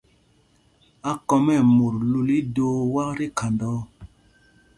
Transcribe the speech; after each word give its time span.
Ákɔm 1.11 1.45
ɛ́ 1.55 1.59
mot 1.75 1.95
lul 2.09 2.27
ídoo 2.39 2.79
wak 2.93 3.09
tí 3.17 3.25
khanda 3.37 3.67
ɔ. 3.77 3.79